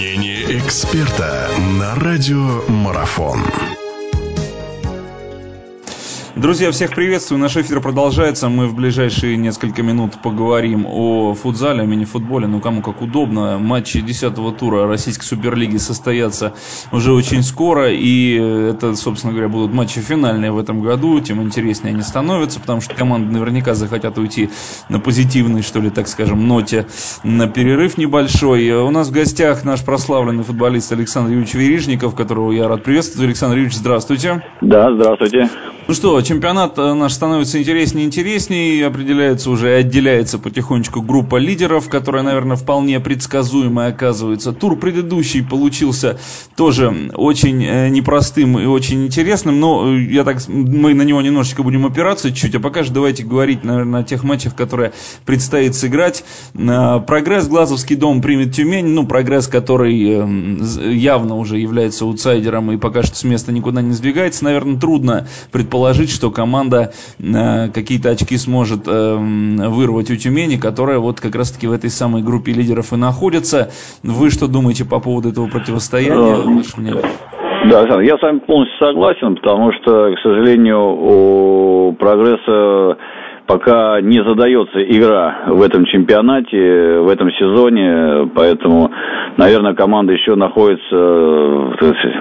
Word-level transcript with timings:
Мнение 0.00 0.56
эксперта 0.56 1.50
на 1.78 1.94
радио 1.94 2.62
Марафон. 2.68 3.38
Друзья, 6.36 6.70
всех 6.70 6.94
приветствую. 6.94 7.40
Наш 7.40 7.56
эфир 7.56 7.80
продолжается. 7.80 8.48
Мы 8.48 8.68
в 8.68 8.74
ближайшие 8.74 9.36
несколько 9.36 9.82
минут 9.82 10.12
поговорим 10.22 10.86
о 10.86 11.34
футзале, 11.34 11.82
о 11.82 11.86
мини-футболе. 11.86 12.46
Ну, 12.46 12.60
кому 12.60 12.82
как 12.82 13.02
удобно. 13.02 13.58
Матчи 13.58 13.98
10-го 13.98 14.52
тура 14.52 14.86
Российской 14.86 15.24
Суперлиги 15.24 15.76
состоятся 15.76 16.54
уже 16.92 17.12
очень 17.12 17.42
скоро. 17.42 17.90
И 17.90 18.34
это, 18.36 18.94
собственно 18.94 19.32
говоря, 19.32 19.48
будут 19.48 19.74
матчи 19.74 20.00
финальные 20.00 20.52
в 20.52 20.58
этом 20.58 20.82
году. 20.82 21.20
Тем 21.20 21.42
интереснее 21.42 21.92
они 21.94 22.02
становятся, 22.02 22.60
потому 22.60 22.80
что 22.80 22.94
команды 22.94 23.32
наверняка 23.32 23.74
захотят 23.74 24.16
уйти 24.16 24.50
на 24.88 25.00
позитивной, 25.00 25.62
что 25.62 25.80
ли, 25.80 25.90
так 25.90 26.06
скажем, 26.06 26.46
ноте 26.46 26.86
на 27.24 27.48
перерыв 27.48 27.98
небольшой. 27.98 28.70
У 28.70 28.90
нас 28.90 29.08
в 29.08 29.12
гостях 29.12 29.64
наш 29.64 29.84
прославленный 29.84 30.44
футболист 30.44 30.92
Александр 30.92 31.30
Юрьевич 31.30 31.54
Верижников, 31.54 32.14
которого 32.14 32.52
я 32.52 32.68
рад 32.68 32.84
приветствовать. 32.84 33.26
Александр 33.26 33.56
Юрьевич, 33.56 33.78
здравствуйте. 33.78 34.44
Да, 34.60 34.94
здравствуйте. 34.94 35.50
Ну 35.88 35.94
что, 35.94 36.20
чемпионат 36.22 36.78
э, 36.78 36.94
наш 36.94 37.14
становится 37.14 37.58
интереснее 37.58 38.04
и 38.04 38.06
интереснее, 38.06 38.86
определяется 38.86 39.50
уже 39.50 39.70
и 39.70 39.80
отделяется 39.80 40.38
потихонечку 40.38 41.02
группа 41.02 41.34
лидеров, 41.34 41.88
которая, 41.88 42.22
наверное, 42.22 42.56
вполне 42.56 43.00
предсказуемая 43.00 43.88
оказывается. 43.88 44.52
Тур 44.52 44.78
предыдущий 44.78 45.42
получился 45.42 46.20
тоже 46.54 47.10
очень 47.14 47.64
э, 47.64 47.88
непростым 47.88 48.56
и 48.60 48.66
очень 48.66 49.06
интересным, 49.06 49.58
но 49.58 49.92
э, 49.92 50.02
я 50.02 50.22
так, 50.22 50.46
мы 50.46 50.94
на 50.94 51.02
него 51.02 51.20
немножечко 51.22 51.64
будем 51.64 51.84
опираться 51.84 52.28
чуть-чуть, 52.28 52.54
а 52.54 52.60
пока 52.60 52.84
же 52.84 52.92
давайте 52.92 53.24
говорить, 53.24 53.64
наверное, 53.64 54.02
о 54.02 54.04
тех 54.04 54.22
матчах, 54.22 54.54
которые 54.54 54.92
предстоит 55.26 55.74
сыграть. 55.74 56.24
Прогресс 56.54 57.48
Глазовский 57.48 57.96
дом 57.96 58.22
примет 58.22 58.54
Тюмень, 58.54 58.86
ну, 58.86 59.08
прогресс, 59.08 59.48
который 59.48 59.92
явно 60.94 61.36
уже 61.36 61.58
является 61.58 62.04
аутсайдером 62.04 62.70
и 62.70 62.76
пока 62.76 63.02
что 63.02 63.16
с 63.16 63.24
места 63.24 63.50
никуда 63.50 63.82
не 63.82 63.92
сдвигается, 63.92 64.44
наверное, 64.44 64.78
трудно 64.78 65.26
предположить 65.50 65.79
предположить, 65.80 66.10
что 66.10 66.30
команда 66.30 66.90
э, 67.18 67.68
какие-то 67.72 68.10
очки 68.10 68.36
сможет 68.36 68.86
э, 68.86 69.16
вырвать 69.16 70.10
у 70.10 70.16
Тюмени, 70.16 70.56
которая 70.56 70.98
вот 70.98 71.20
как 71.20 71.34
раз-таки 71.34 71.66
в 71.66 71.72
этой 71.72 71.88
самой 71.88 72.22
группе 72.22 72.52
лидеров 72.52 72.92
и 72.92 72.96
находится. 72.96 73.70
Вы 74.02 74.30
что 74.30 74.46
думаете 74.46 74.84
по 74.84 75.00
поводу 75.00 75.30
этого 75.30 75.46
противостояния? 75.46 76.36
Да, 77.70 77.80
Александр, 77.80 78.00
я 78.00 78.18
с 78.18 78.22
вами 78.22 78.38
полностью 78.40 78.78
согласен, 78.78 79.36
потому 79.36 79.72
что, 79.72 80.14
к 80.14 80.18
сожалению, 80.22 80.80
у 80.80 81.92
прогресса 81.98 82.96
пока 83.50 84.00
не 84.00 84.22
задается 84.22 84.80
игра 84.80 85.42
в 85.48 85.60
этом 85.60 85.84
чемпионате, 85.86 87.00
в 87.00 87.08
этом 87.08 87.32
сезоне, 87.32 88.30
поэтому, 88.32 88.92
наверное, 89.38 89.74
команда 89.74 90.12
еще 90.12 90.36
находится 90.36 90.96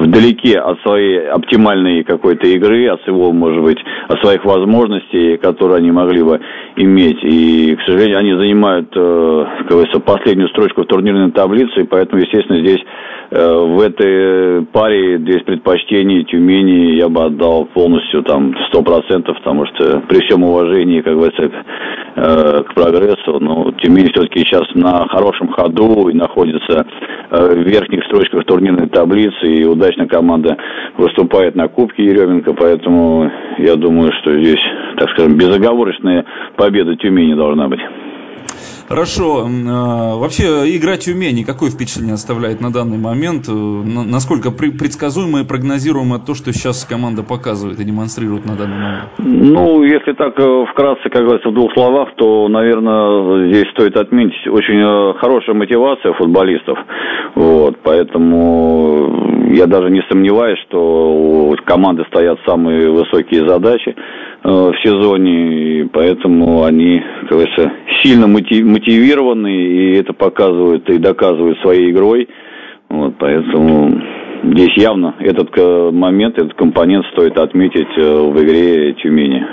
вдалеке 0.00 0.58
от 0.58 0.78
своей 0.82 1.26
оптимальной 1.26 2.04
какой-то 2.04 2.46
игры, 2.48 2.88
от 2.88 3.02
своего, 3.04 3.32
может 3.32 3.62
быть, 3.62 3.78
от 4.08 4.18
своих 4.20 4.44
возможностей, 4.44 5.38
которые 5.38 5.78
они 5.78 5.90
могли 5.92 6.22
бы 6.22 6.40
иметь. 6.76 7.18
И, 7.22 7.74
к 7.74 7.80
сожалению, 7.86 8.18
они 8.18 8.34
занимают, 8.34 8.92
э, 8.94 9.44
как 9.60 9.68
говорится, 9.68 10.00
последнюю 10.00 10.50
строчку 10.50 10.82
в 10.82 10.86
турнирной 10.86 11.30
таблице, 11.30 11.80
и 11.80 11.86
поэтому, 11.86 12.20
естественно, 12.20 12.58
здесь 12.60 12.84
э, 13.30 13.58
в 13.66 13.80
этой 13.80 14.66
паре 14.66 15.16
здесь 15.20 15.42
предпочтений 15.44 16.24
Тюмени 16.24 16.96
я 16.96 17.08
бы 17.08 17.24
отдал 17.24 17.64
полностью 17.64 18.22
там 18.24 18.54
сто 18.68 18.82
процентов, 18.82 19.38
потому 19.38 19.64
что 19.66 20.00
при 20.06 20.20
всем 20.26 20.42
уважении, 20.42 21.00
как 21.00 21.13
говорится, 21.14 21.42
э, 22.16 22.62
к 22.62 22.74
прогрессу, 22.74 23.38
но 23.40 23.72
Тюмень 23.72 24.10
все-таки 24.12 24.40
сейчас 24.40 24.62
на 24.74 25.06
хорошем 25.08 25.48
ходу 25.48 26.08
и 26.08 26.14
находится 26.14 26.86
в 27.30 27.54
верхних 27.62 28.04
строчках 28.04 28.44
турнирной 28.44 28.88
таблицы, 28.88 29.46
и 29.46 29.64
удачно 29.64 30.06
команда 30.06 30.56
выступает 30.96 31.56
на 31.56 31.68
Кубке 31.68 32.04
Еременко, 32.04 32.52
поэтому 32.52 33.30
я 33.58 33.76
думаю, 33.76 34.12
что 34.20 34.38
здесь, 34.38 34.60
так 34.98 35.10
скажем, 35.10 35.36
безоговорочная 35.36 36.24
победа 36.56 36.94
Тюмени 36.96 37.34
должна 37.34 37.68
быть. 37.68 37.80
Хорошо. 38.88 39.46
А, 39.46 40.16
вообще, 40.16 40.44
игра 40.76 40.96
Тюмени 40.96 41.42
какое 41.42 41.70
впечатление 41.70 42.14
оставляет 42.14 42.60
на 42.60 42.72
данный 42.72 42.98
момент? 42.98 43.48
Э, 43.48 43.52
насколько 43.52 44.50
предсказуемо 44.50 45.40
и 45.40 45.44
прогнозируемо 45.44 46.18
то, 46.18 46.34
что 46.34 46.52
сейчас 46.52 46.84
команда 46.84 47.22
показывает 47.22 47.80
и 47.80 47.84
демонстрирует 47.84 48.44
на 48.44 48.56
данный 48.56 48.76
момент? 48.76 49.08
Ну, 49.18 49.82
если 49.82 50.12
так 50.12 50.38
э, 50.38 50.64
вкратце, 50.70 51.08
как 51.08 51.22
говорится, 51.22 51.48
в 51.48 51.54
двух 51.54 51.72
словах, 51.72 52.08
то, 52.16 52.48
наверное, 52.48 53.48
здесь 53.50 53.70
стоит 53.72 53.96
отметить 53.96 54.46
очень 54.48 54.80
э, 54.80 55.14
хорошая 55.18 55.54
мотивация 55.54 56.12
футболистов. 56.14 56.78
Вот, 57.34 57.78
поэтому 57.82 59.48
я 59.50 59.66
даже 59.66 59.90
не 59.90 60.02
сомневаюсь, 60.10 60.58
что 60.68 60.78
у 60.78 61.56
команды 61.64 62.04
стоят 62.08 62.38
самые 62.46 62.90
высокие 62.90 63.48
задачи 63.48 63.94
в 64.50 64.74
сезоне, 64.82 65.80
и 65.80 65.84
поэтому 65.84 66.64
они, 66.64 67.02
как 67.28 67.38
сильно 68.02 68.26
мотивированы 68.26 69.50
и 69.50 69.96
это 69.96 70.12
показывают 70.12 70.88
и 70.90 70.98
доказывают 70.98 71.58
своей 71.60 71.90
игрой. 71.90 72.28
Вот, 72.90 73.14
поэтому 73.18 73.90
здесь 74.44 74.76
явно 74.76 75.14
этот 75.18 75.50
момент, 75.92 76.36
этот 76.36 76.54
компонент 76.54 77.06
стоит 77.12 77.38
отметить 77.38 77.88
э, 77.96 78.02
в 78.02 78.42
игре 78.42 78.92
Тюмени. 78.94 79.44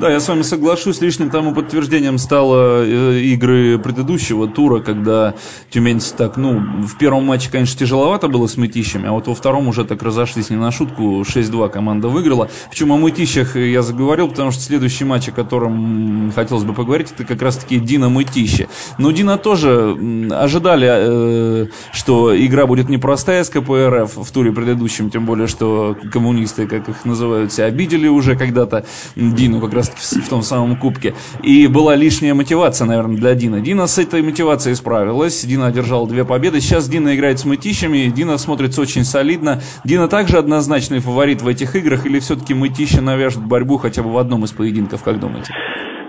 Да, 0.00 0.10
я 0.10 0.20
с 0.20 0.28
вами 0.28 0.42
соглашусь. 0.42 1.00
Лишним 1.00 1.30
тому 1.30 1.54
подтверждением 1.54 2.18
стало 2.18 2.84
э, 2.84 3.20
игры 3.20 3.78
предыдущего 3.78 4.46
тура, 4.48 4.80
когда 4.80 5.34
тюменцы 5.70 6.14
так, 6.14 6.36
ну, 6.36 6.58
в 6.86 6.96
первом 6.98 7.24
матче, 7.24 7.50
конечно, 7.50 7.78
тяжеловато 7.78 8.28
было 8.28 8.46
с 8.46 8.56
мытищами, 8.56 9.08
а 9.08 9.12
вот 9.12 9.26
во 9.26 9.34
втором 9.34 9.68
уже 9.68 9.84
так 9.84 10.02
разошлись 10.02 10.50
не 10.50 10.56
на 10.56 10.70
шутку. 10.70 11.22
6-2 11.22 11.70
команда 11.70 12.08
выиграла. 12.08 12.50
Почему 12.70 12.94
о 12.94 12.98
мытищах 12.98 13.56
я 13.56 13.82
заговорил, 13.82 14.28
потому 14.28 14.50
что 14.50 14.62
следующий 14.62 15.04
матч, 15.04 15.28
о 15.28 15.32
котором 15.32 16.32
хотелось 16.34 16.64
бы 16.64 16.74
поговорить, 16.74 17.12
это 17.12 17.24
как 17.24 17.42
раз-таки 17.42 17.78
Дина 17.78 18.08
Мытище. 18.08 18.68
Но 18.98 19.10
Дина 19.12 19.38
тоже 19.38 19.96
ожидали, 20.30 20.88
э, 20.90 21.66
что 21.92 22.36
игра 22.36 22.66
будет 22.66 22.88
непростая 22.88 23.44
с 23.44 23.48
КПРФ 23.50 24.16
в 24.16 24.30
туре 24.32 24.52
предыдущем, 24.52 25.10
тем 25.10 25.26
более, 25.26 25.46
что 25.46 25.96
коммунисты, 26.12 26.66
как 26.66 26.88
их 26.88 27.04
называют, 27.04 27.56
обидели 27.58 28.08
уже 28.08 28.36
когда-то 28.36 28.84
Дину 29.16 29.57
ну, 29.58 29.64
как 29.64 29.74
раз 29.74 29.88
в 29.88 30.28
том 30.28 30.42
самом 30.42 30.76
кубке. 30.76 31.14
И 31.42 31.66
была 31.66 31.96
лишняя 31.96 32.34
мотивация, 32.34 32.86
наверное, 32.86 33.16
для 33.16 33.34
Дина. 33.34 33.60
Дина 33.60 33.86
с 33.86 33.98
этой 33.98 34.22
мотивацией 34.22 34.76
справилась. 34.76 35.44
Дина 35.44 35.66
одержал 35.66 36.06
две 36.06 36.24
победы. 36.24 36.60
Сейчас 36.60 36.88
Дина 36.88 37.14
играет 37.14 37.38
с 37.40 37.44
мытищами. 37.44 38.10
Дина 38.14 38.38
смотрится 38.38 38.80
очень 38.80 39.04
солидно. 39.04 39.60
Дина 39.84 40.08
также 40.08 40.38
однозначный 40.38 41.00
фаворит 41.00 41.42
в 41.42 41.48
этих 41.48 41.74
играх. 41.74 42.06
Или 42.06 42.20
все-таки 42.20 42.54
мытища 42.54 43.02
навяжет 43.02 43.44
борьбу 43.44 43.78
хотя 43.78 44.02
бы 44.02 44.12
в 44.12 44.18
одном 44.18 44.44
из 44.44 44.52
поединков, 44.52 45.02
как 45.02 45.18
думаете? 45.18 45.52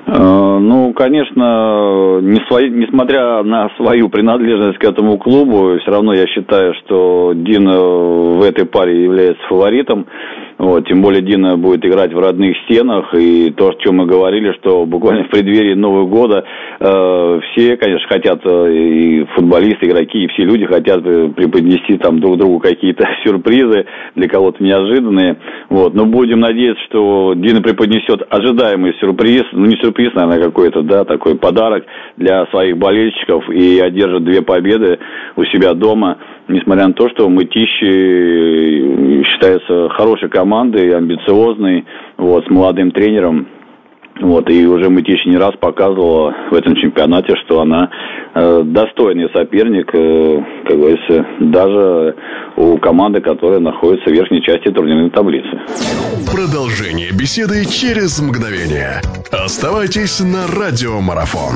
Э, 0.08 0.58
ну, 0.60 0.94
конечно, 0.94 2.20
несмотря 2.22 3.44
на 3.44 3.70
свою 3.78 4.10
принадлежность 4.10 4.80
к 4.80 4.84
этому 4.84 5.18
клубу, 5.18 5.78
все 5.80 5.92
равно 5.92 6.14
я 6.14 6.26
считаю, 6.28 6.74
что 6.86 7.34
Дина 7.36 7.80
в 7.80 8.44
этой 8.44 8.66
паре 8.66 9.04
является 9.04 9.42
фаворитом. 9.48 10.06
Вот, 10.60 10.86
тем 10.90 11.02
более 11.02 11.22
Дина 11.22 11.56
будет 11.56 11.86
играть 11.86 12.14
в 12.14 12.20
родных 12.20 12.58
стенах, 12.66 13.14
и 13.16 13.50
то, 13.52 13.70
о 13.70 13.76
чем 13.76 13.96
мы 13.96 14.06
говорили, 14.06 14.52
что 14.60 14.86
буквально 14.86 15.24
в 15.24 15.30
преддверии 15.30 15.74
Нового 15.74 16.06
года 16.06 16.44
э, 16.82 17.40
все, 17.52 17.78
конечно, 17.78 18.06
хотят, 18.10 18.42
э, 18.44 18.74
и 18.74 19.26
футболисты, 19.36 19.86
игроки, 19.86 20.26
и 20.26 20.28
все 20.28 20.44
люди 20.44 20.66
хотят 20.66 21.00
э, 21.06 21.30
преподнести 21.30 21.98
там 21.98 22.20
друг 22.20 22.38
другу 22.38 22.60
какие-то 22.60 23.08
сюрпризы, 23.24 23.86
для 24.16 24.28
кого-то 24.28 24.62
неожиданные. 24.62 25.38
Вот, 25.70 25.94
но 25.94 26.06
будем 26.06 26.42
надеяться, 26.42 26.84
что 26.90 27.36
Дина 27.38 27.62
преподнесет 27.62 28.22
ожидаемый 28.30 28.94
сюрприз, 29.00 29.44
ну 29.54 29.66
не 29.66 29.78
сюрприз, 29.78 30.14
наверное, 30.14 30.44
какой-то, 30.44 30.82
да, 30.82 31.06
такой 31.06 31.36
подарок 31.36 31.86
для 32.18 32.46
своих 32.48 32.78
болельщиков 32.78 33.50
и 33.50 33.80
одержит 33.80 34.26
две 34.26 34.42
победы 34.42 35.00
у 35.38 35.46
себя 35.46 35.74
дома 35.74 36.18
несмотря 36.50 36.88
на 36.88 36.94
то, 36.94 37.08
что 37.10 37.30
Мытищи 37.30 38.79
считается 39.40 39.90
хорошей 39.90 40.30
командой, 40.30 40.96
амбициозной, 40.96 41.86
вот, 42.18 42.46
с 42.46 42.50
молодым 42.50 42.92
тренером. 42.92 43.48
Вот, 44.22 44.50
и 44.50 44.68
уже 44.68 44.90
Мытищи 44.90 45.30
не 45.30 45.38
раз 45.38 45.56
показывала 45.62 46.36
в 46.52 46.54
этом 46.54 46.76
чемпионате, 46.76 47.36
что 47.46 47.62
она 47.62 47.90
э, 48.36 48.64
достойный 48.66 49.30
соперник, 49.34 49.90
э, 49.94 50.44
как 50.68 50.78
говорится, 50.78 51.26
даже 51.40 52.16
у 52.58 52.78
команды, 52.80 53.22
которая 53.22 53.62
находится 53.62 54.10
в 54.10 54.14
верхней 54.14 54.42
части 54.42 54.72
турнирной 54.72 55.10
таблицы. 55.10 55.62
Продолжение 56.30 57.12
беседы 57.18 57.64
через 57.66 58.20
мгновение. 58.20 59.00
Оставайтесь 59.32 60.20
на 60.20 60.48
радиомарафон. 60.48 61.54